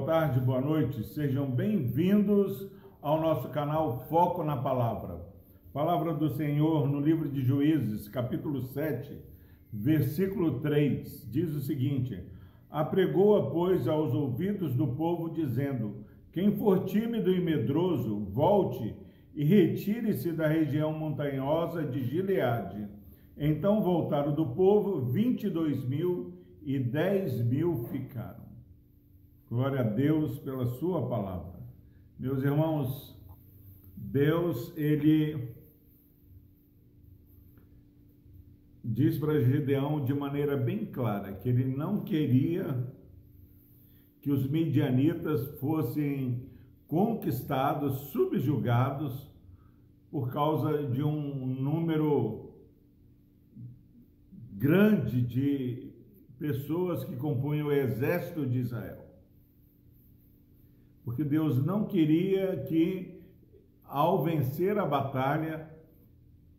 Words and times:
boa 0.00 0.06
tarde, 0.06 0.40
boa 0.40 0.60
noite. 0.62 1.04
Sejam 1.04 1.50
bem-vindos 1.50 2.66
ao 3.02 3.20
nosso 3.20 3.50
canal 3.50 4.06
Foco 4.08 4.42
na 4.42 4.56
Palavra. 4.56 5.20
Palavra 5.74 6.14
do 6.14 6.30
Senhor 6.30 6.88
no 6.88 6.98
livro 6.98 7.28
de 7.28 7.42
Juízes, 7.42 8.08
capítulo 8.08 8.62
7, 8.62 9.20
versículo 9.70 10.60
3, 10.60 11.28
diz 11.30 11.54
o 11.54 11.60
seguinte: 11.60 12.18
Apregou-a, 12.70 13.50
pois, 13.50 13.86
aos 13.86 14.14
ouvidos 14.14 14.74
do 14.74 14.86
povo, 14.86 15.28
dizendo: 15.28 15.96
Quem 16.32 16.56
for 16.56 16.86
tímido 16.86 17.30
e 17.30 17.38
medroso, 17.38 18.20
volte 18.30 18.96
e 19.34 19.44
retire-se 19.44 20.32
da 20.32 20.48
região 20.48 20.94
montanhosa 20.94 21.82
de 21.82 22.02
Gileade. 22.04 22.88
Então 23.36 23.82
voltaram 23.82 24.34
do 24.34 24.46
povo 24.46 25.02
vinte 25.02 25.44
e 25.44 25.50
dois 25.50 25.84
mil 25.84 26.32
e 26.62 26.78
dez 26.78 27.38
mil 27.44 27.84
ficaram. 27.92 28.39
Glória 29.50 29.80
a 29.80 29.82
Deus 29.82 30.38
pela 30.38 30.64
sua 30.64 31.08
palavra. 31.08 31.58
Meus 32.16 32.40
irmãos, 32.40 33.20
Deus, 33.96 34.72
ele 34.76 35.56
diz 38.84 39.18
para 39.18 39.40
Gideão 39.40 40.04
de 40.04 40.14
maneira 40.14 40.56
bem 40.56 40.86
clara 40.86 41.32
que 41.32 41.48
ele 41.48 41.64
não 41.64 42.04
queria 42.04 42.94
que 44.22 44.30
os 44.30 44.48
midianitas 44.48 45.58
fossem 45.58 46.48
conquistados, 46.86 48.12
subjugados 48.12 49.28
por 50.12 50.30
causa 50.32 50.86
de 50.86 51.02
um 51.02 51.44
número 51.44 52.52
grande 54.52 55.20
de 55.20 55.90
pessoas 56.38 57.02
que 57.02 57.16
compunham 57.16 57.66
o 57.66 57.72
exército 57.72 58.46
de 58.46 58.60
Israel. 58.60 59.09
Porque 61.10 61.24
Deus 61.24 61.60
não 61.64 61.86
queria 61.86 62.56
que, 62.68 63.20
ao 63.84 64.22
vencer 64.22 64.78
a 64.78 64.86
batalha, 64.86 65.68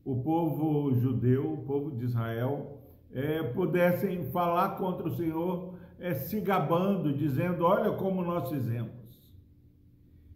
o 0.03 0.21
povo 0.21 0.94
judeu, 0.94 1.53
o 1.53 1.63
povo 1.66 1.89
de 1.91 2.03
Israel, 2.03 2.81
é, 3.13 3.41
pudessem 3.44 4.25
falar 4.25 4.72
contra 4.72 5.07
o 5.07 5.16
Senhor, 5.16 5.75
é, 5.97 6.13
se 6.16 6.41
gabando, 6.41 7.13
dizendo: 7.13 7.63
Olha 7.63 7.91
como 7.94 8.25
nós 8.25 8.49
fizemos. 8.49 8.91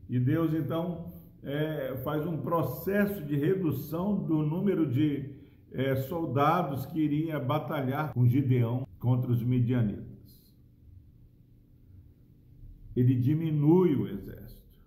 E 0.07 0.17
Deus 0.17 0.53
então 0.53 1.07
é, 1.43 1.97
faz 2.01 2.25
um 2.25 2.37
processo 2.37 3.21
de 3.21 3.35
redução 3.35 4.15
do 4.15 4.43
número 4.43 4.87
de 4.87 5.29
é, 5.73 5.93
soldados 5.97 6.85
que 6.85 7.01
iriam 7.01 7.45
batalhar 7.45 8.13
com 8.13 8.25
Gideão 8.25 8.87
contra 8.97 9.29
os 9.29 9.43
midianitas. 9.43 10.05
Ele 12.95 13.15
diminui 13.15 13.95
o 13.95 14.07
exército. 14.07 14.79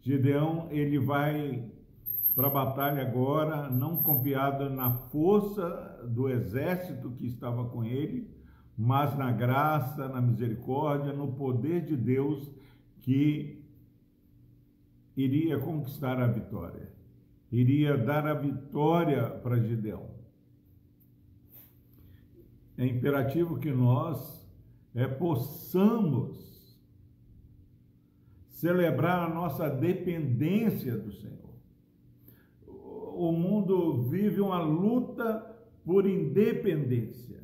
Gideão 0.00 0.68
ele 0.70 0.98
vai 0.98 1.70
para 2.34 2.48
a 2.48 2.50
batalha 2.50 3.02
agora, 3.02 3.70
não 3.70 3.98
confiado 3.98 4.70
na 4.70 4.90
força 4.90 6.08
do 6.08 6.28
exército 6.28 7.10
que 7.10 7.26
estava 7.26 7.66
com 7.66 7.84
ele, 7.84 8.28
mas 8.76 9.16
na 9.16 9.30
graça, 9.30 10.08
na 10.08 10.20
misericórdia, 10.20 11.12
no 11.12 11.32
poder 11.34 11.84
de 11.84 11.96
Deus 11.96 12.50
que 13.00 13.62
iria 15.16 15.58
conquistar 15.58 16.18
a 16.20 16.26
vitória, 16.26 16.90
iria 17.50 17.98
dar 17.98 18.26
a 18.26 18.34
vitória 18.34 19.28
para 19.28 19.60
Gideão. 19.60 20.10
É 22.78 22.86
imperativo 22.86 23.58
que 23.58 23.70
nós 23.70 24.48
é, 24.94 25.06
possamos 25.06 26.51
celebrar 28.62 29.28
a 29.28 29.34
nossa 29.34 29.68
dependência 29.68 30.96
do 30.96 31.12
Senhor 31.12 31.42
o 33.14 33.30
mundo 33.32 34.02
vive 34.02 34.40
uma 34.40 34.60
luta 34.60 35.46
por 35.84 36.06
independência. 36.06 37.40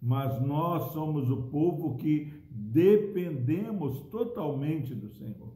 Mas 0.00 0.40
nós 0.40 0.92
somos 0.92 1.30
o 1.30 1.42
povo 1.44 1.96
que 1.96 2.32
dependemos 2.50 4.00
totalmente 4.04 4.94
do 4.94 5.08
Senhor. 5.10 5.52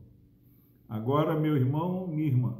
Agora, 0.88 1.38
meu 1.38 1.56
irmão, 1.56 2.06
minha 2.06 2.28
irmã, 2.28 2.58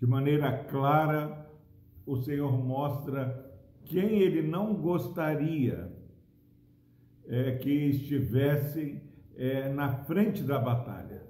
de 0.00 0.06
maneira 0.06 0.64
clara, 0.64 1.48
o 2.04 2.16
Senhor 2.16 2.52
mostra 2.52 3.52
quem 3.84 4.18
ele 4.18 4.42
não 4.42 4.74
gostaria 4.74 5.92
é, 7.26 7.52
que 7.52 7.70
estivesse 7.70 9.00
é, 9.36 9.68
na 9.68 10.04
frente 10.04 10.42
da 10.42 10.58
batalha. 10.58 11.22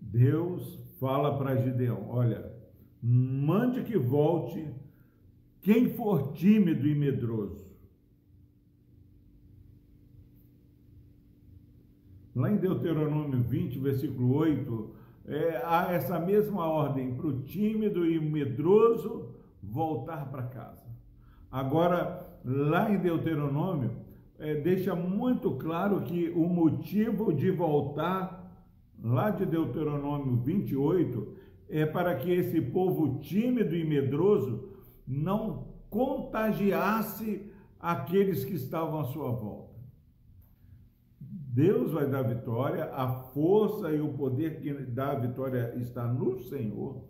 Deus 0.00 0.78
fala 0.98 1.36
para 1.36 1.56
Gideão: 1.56 2.08
Olha, 2.08 2.52
mande 3.02 3.82
que 3.82 3.98
volte 3.98 4.66
quem 5.60 5.94
for 5.94 6.32
tímido 6.32 6.86
e 6.86 6.94
medroso. 6.94 7.66
Lá 12.34 12.52
em 12.52 12.56
Deuteronômio 12.56 13.42
20, 13.42 13.78
versículo 13.78 14.34
8, 14.34 14.94
é, 15.26 15.62
há 15.64 15.92
essa 15.92 16.20
mesma 16.20 16.66
ordem 16.66 17.14
para 17.14 17.26
o 17.26 17.42
tímido 17.42 18.04
e 18.06 18.20
medroso 18.20 19.34
voltar 19.62 20.30
para 20.30 20.42
casa. 20.44 20.86
Agora, 21.50 22.26
lá 22.44 22.90
em 22.90 22.98
Deuteronômio, 22.98 23.90
é, 24.38 24.54
deixa 24.54 24.94
muito 24.94 25.52
claro 25.52 26.02
que 26.02 26.30
o 26.30 26.46
motivo 26.48 27.32
de 27.32 27.50
voltar 27.50 28.46
lá 29.02 29.30
de 29.30 29.46
Deuteronômio 29.46 30.36
28, 30.36 31.36
é 31.68 31.84
para 31.84 32.14
que 32.16 32.30
esse 32.30 32.60
povo 32.60 33.18
tímido 33.20 33.74
e 33.74 33.84
medroso 33.84 34.70
não 35.06 35.68
contagiasse 35.90 37.50
aqueles 37.78 38.44
que 38.44 38.54
estavam 38.54 39.00
à 39.00 39.04
sua 39.04 39.30
volta. 39.30 39.76
Deus 41.20 41.92
vai 41.92 42.08
dar 42.08 42.22
vitória, 42.22 42.84
a 42.92 43.08
força 43.08 43.90
e 43.90 44.00
o 44.00 44.12
poder 44.12 44.60
que 44.60 44.72
dá 44.72 45.12
a 45.12 45.18
vitória 45.18 45.74
está 45.76 46.06
no 46.06 46.38
Senhor, 46.38 47.04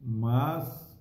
mas 0.00 0.98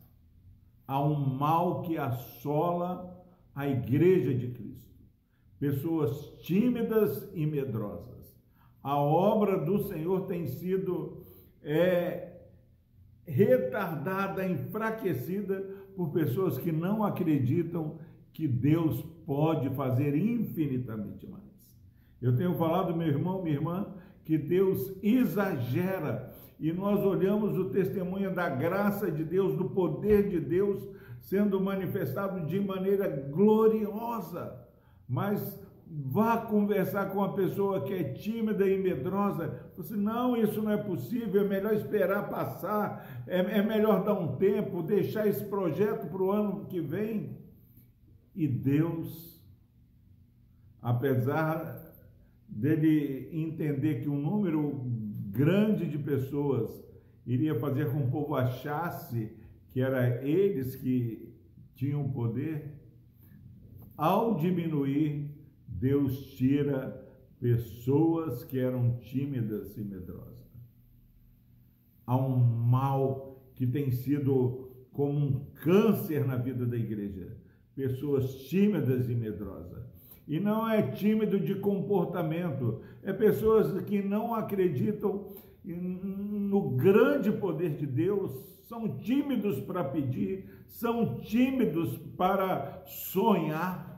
há 0.87 1.01
um 1.01 1.15
mal 1.15 1.81
que 1.81 1.97
assola 1.97 3.12
a 3.55 3.67
igreja 3.67 4.33
de 4.33 4.47
Cristo. 4.47 4.93
Pessoas 5.59 6.39
tímidas 6.41 7.29
e 7.33 7.45
medrosas 7.45 8.13
a 8.83 8.97
obra 8.97 9.57
do 9.57 9.87
Senhor 9.87 10.27
tem 10.27 10.45
sido 10.45 11.23
é, 11.63 12.33
retardada, 13.25 14.45
enfraquecida 14.45 15.61
por 15.95 16.09
pessoas 16.11 16.57
que 16.57 16.71
não 16.71 17.01
acreditam 17.01 17.97
que 18.33 18.45
Deus 18.45 19.01
pode 19.25 19.69
fazer 19.69 20.15
infinitamente 20.15 21.25
mais. 21.25 21.43
Eu 22.21 22.35
tenho 22.35 22.55
falado, 22.55 22.95
meu 22.95 23.07
irmão, 23.07 23.41
minha 23.41 23.55
irmã, 23.55 23.87
que 24.25 24.37
Deus 24.37 24.93
exagera 25.01 26.33
e 26.59 26.73
nós 26.73 26.99
olhamos 27.05 27.57
o 27.57 27.69
testemunho 27.69 28.33
da 28.33 28.49
graça 28.49 29.09
de 29.09 29.23
Deus, 29.23 29.55
do 29.55 29.69
poder 29.69 30.29
de 30.29 30.41
Deus 30.41 30.83
sendo 31.23 31.59
manifestado 31.59 32.45
de 32.45 32.59
maneira 32.59 33.07
gloriosa, 33.07 34.59
mas 35.07 35.59
vá 35.87 36.37
conversar 36.37 37.11
com 37.11 37.19
uma 37.19 37.33
pessoa 37.33 37.81
que 37.81 37.93
é 37.93 38.03
tímida 38.03 38.67
e 38.67 38.77
medrosa. 38.77 39.71
Você, 39.75 39.95
não, 39.95 40.35
isso 40.35 40.61
não 40.61 40.71
é 40.71 40.77
possível, 40.77 41.45
é 41.45 41.47
melhor 41.47 41.73
esperar 41.73 42.29
passar, 42.29 43.23
é, 43.25 43.39
é 43.39 43.63
melhor 43.63 44.03
dar 44.03 44.13
um 44.13 44.35
tempo, 44.35 44.83
deixar 44.83 45.25
esse 45.25 45.45
projeto 45.45 46.07
para 46.07 46.21
o 46.21 46.31
ano 46.31 46.65
que 46.65 46.81
vem. 46.81 47.37
E 48.35 48.45
Deus, 48.45 49.41
apesar 50.81 51.81
dele 52.49 53.29
entender 53.31 54.01
que 54.01 54.09
um 54.09 54.19
número 54.19 54.81
grande 55.31 55.85
de 55.87 55.97
pessoas 55.97 56.83
iria 57.25 57.55
fazer 57.55 57.91
com 57.91 57.99
que 58.01 58.07
o 58.07 58.11
povo 58.11 58.35
achasse 58.35 59.41
que 59.73 59.81
era 59.81 60.23
eles 60.23 60.75
que 60.75 61.33
tinham 61.73 62.07
poder, 62.11 62.71
ao 63.97 64.35
diminuir 64.35 65.29
Deus 65.67 66.35
tira 66.35 67.03
pessoas 67.39 68.43
que 68.43 68.59
eram 68.59 68.97
tímidas 68.99 69.75
e 69.75 69.83
medrosas. 69.83 70.47
Há 72.05 72.15
um 72.15 72.37
mal 72.37 73.43
que 73.55 73.65
tem 73.65 73.91
sido 73.91 74.71
como 74.91 75.19
um 75.19 75.45
câncer 75.55 76.25
na 76.25 76.37
vida 76.37 76.65
da 76.65 76.77
igreja. 76.77 77.35
Pessoas 77.75 78.35
tímidas 78.47 79.09
e 79.09 79.15
medrosas. 79.15 79.83
E 80.27 80.39
não 80.39 80.69
é 80.69 80.83
tímido 80.91 81.39
de 81.39 81.55
comportamento, 81.55 82.81
é 83.01 83.11
pessoas 83.11 83.83
que 83.83 84.01
não 84.01 84.35
acreditam 84.35 85.33
no 85.65 86.71
grande 86.71 87.31
poder 87.31 87.75
de 87.75 87.85
Deus, 87.85 88.52
são 88.63 88.97
tímidos 88.97 89.59
para 89.61 89.83
pedir, 89.83 90.65
são 90.67 91.19
tímidos 91.21 91.97
para 92.17 92.83
sonhar 92.85 93.93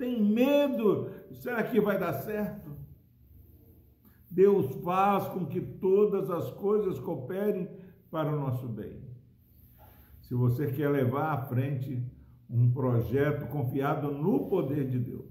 tem 0.00 0.18
medo, 0.18 1.10
será 1.30 1.62
que 1.62 1.78
vai 1.78 1.98
dar 1.98 2.14
certo? 2.14 2.74
Deus 4.30 4.74
faz 4.82 5.28
com 5.28 5.44
que 5.44 5.60
todas 5.60 6.30
as 6.30 6.50
coisas 6.52 6.98
cooperem 6.98 7.68
para 8.10 8.32
o 8.32 8.40
nosso 8.40 8.66
bem. 8.66 8.98
Se 10.22 10.34
você 10.34 10.72
quer 10.72 10.88
levar 10.88 11.34
à 11.34 11.42
frente 11.42 12.02
um 12.48 12.72
projeto 12.72 13.46
confiado 13.48 14.10
no 14.10 14.48
poder 14.48 14.88
de 14.88 14.98
Deus, 14.98 15.28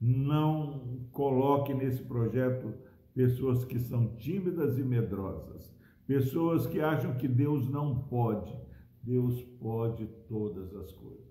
não 0.00 1.06
coloque 1.12 1.72
nesse 1.72 2.02
projeto 2.02 2.74
pessoas 3.14 3.64
que 3.64 3.78
são 3.78 4.16
tímidas 4.16 4.76
e 4.78 4.82
medrosas, 4.82 5.72
pessoas 6.06 6.66
que 6.66 6.80
acham 6.80 7.16
que 7.16 7.28
Deus 7.28 7.68
não 7.68 8.04
pode. 8.04 8.54
Deus 9.02 9.42
pode 9.60 10.06
todas 10.28 10.74
as 10.74 10.92
coisas. 10.92 11.24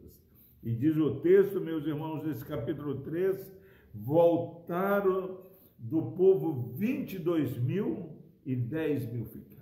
E 0.61 0.73
diz 0.73 0.95
o 0.95 1.19
texto, 1.19 1.59
meus 1.59 1.85
irmãos, 1.85 2.23
nesse 2.23 2.45
capítulo 2.45 3.01
3, 3.01 3.51
voltaram 3.93 5.41
do 5.77 6.01
povo 6.13 6.71
22 6.75 7.57
mil 7.57 8.13
e 8.45 8.55
10 8.55 9.11
mil 9.11 9.25
ficaram. 9.25 9.53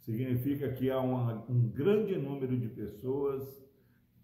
Significa 0.00 0.72
que 0.72 0.90
há 0.90 1.00
uma, 1.00 1.44
um 1.50 1.68
grande 1.70 2.16
número 2.16 2.58
de 2.58 2.68
pessoas 2.68 3.42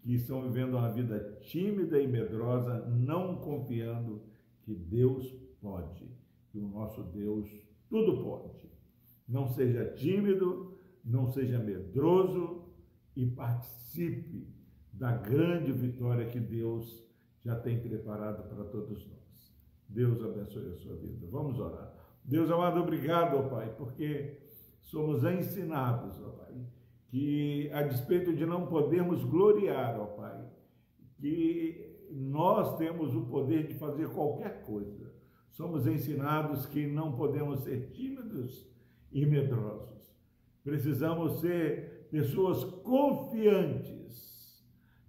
que 0.01 0.13
estão 0.13 0.43
vivendo 0.43 0.77
uma 0.77 0.91
vida 0.91 1.39
tímida 1.41 1.99
e 1.99 2.07
medrosa, 2.07 2.85
não 2.87 3.37
confiando 3.37 4.21
que 4.61 4.75
Deus 4.75 5.27
pode, 5.59 6.07
que 6.51 6.59
o 6.59 6.67
nosso 6.67 7.01
Deus 7.03 7.49
tudo 7.89 8.23
pode. 8.23 8.69
Não 9.27 9.47
seja 9.47 9.85
tímido, 9.93 10.77
não 11.03 11.27
seja 11.27 11.59
medroso 11.59 12.65
e 13.15 13.25
participe 13.25 14.47
da 14.91 15.17
grande 15.17 15.71
vitória 15.71 16.27
que 16.27 16.39
Deus 16.39 17.03
já 17.43 17.55
tem 17.55 17.79
preparado 17.79 18.47
para 18.49 18.63
todos 18.65 19.07
nós. 19.07 19.55
Deus 19.87 20.21
abençoe 20.21 20.71
a 20.71 20.75
sua 20.75 20.95
vida. 20.95 21.27
Vamos 21.29 21.59
orar. 21.59 21.93
Deus 22.23 22.49
amado, 22.49 22.79
obrigado, 22.79 23.37
ó 23.37 23.43
Pai, 23.43 23.73
porque 23.77 24.39
somos 24.81 25.23
ensinados, 25.23 26.19
ó 26.23 26.29
Pai, 26.29 26.55
que 27.07 27.69
a 27.71 27.83
despeito 27.83 28.33
de 28.33 28.45
não 28.45 28.65
podermos 28.65 29.23
gloriar, 29.23 29.99
ó 29.99 30.05
Pai, 30.07 30.43
que 31.17 32.07
nós 32.11 32.77
temos 32.77 33.13
o 33.15 33.25
poder 33.25 33.67
de 33.67 33.75
fazer 33.75 34.09
qualquer 34.09 34.63
coisa. 34.63 35.13
Somos 35.51 35.85
ensinados 35.85 36.65
que 36.65 36.87
não 36.87 37.15
podemos 37.15 37.59
ser 37.59 37.91
tímidos 37.91 38.67
e 39.15 39.25
medrosos. 39.25 40.15
Precisamos 40.63 41.39
ser 41.39 42.07
pessoas 42.11 42.63
confiantes 42.83 44.35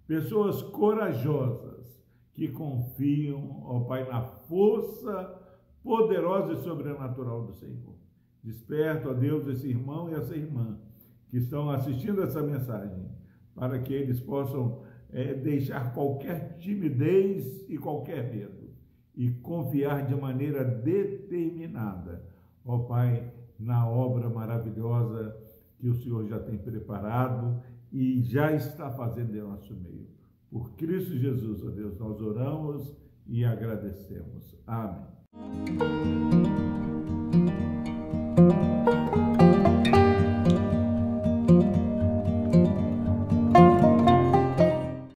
pessoas 0.07 0.61
corajosas 0.61 2.01
que 2.33 2.47
confiam, 2.47 3.61
ó 3.63 3.81
Pai, 3.81 4.07
na 4.09 4.21
força 4.21 5.43
poderosa 5.83 6.53
e 6.53 6.63
sobrenatural 6.63 7.45
do 7.45 7.53
Senhor. 7.53 7.95
Desperta, 8.43 9.09
ó 9.09 9.13
Deus, 9.13 9.47
esse 9.47 9.67
irmão 9.67 10.09
e 10.09 10.13
essa 10.13 10.35
irmã 10.35 10.79
que 11.27 11.37
estão 11.37 11.69
assistindo 11.69 12.23
essa 12.23 12.41
mensagem, 12.41 13.11
para 13.53 13.79
que 13.79 13.93
eles 13.93 14.19
possam 14.21 14.83
é, 15.11 15.33
deixar 15.33 15.93
qualquer 15.93 16.57
timidez 16.57 17.65
e 17.67 17.77
qualquer 17.77 18.31
medo 18.33 18.67
e 19.13 19.31
confiar 19.31 20.05
de 20.05 20.15
maneira 20.15 20.63
determinada, 20.63 22.23
ó 22.63 22.79
Pai, 22.79 23.33
na 23.59 23.87
obra 23.89 24.29
maravilhosa 24.29 25.35
que 25.77 25.87
o 25.87 25.95
Senhor 25.95 26.27
já 26.27 26.39
tem 26.39 26.57
preparado 26.57 27.61
e 27.91 28.21
já 28.23 28.51
está 28.51 28.91
fazendo 28.91 29.35
em 29.35 29.41
nosso 29.41 29.73
meio. 29.75 30.07
Por 30.49 30.71
Cristo 30.75 31.17
Jesus, 31.17 31.63
ó 31.63 31.69
Deus, 31.69 31.97
nós 31.99 32.19
oramos 32.21 32.95
e 33.27 33.43
agradecemos. 33.43 34.55
Amém. 34.65 35.05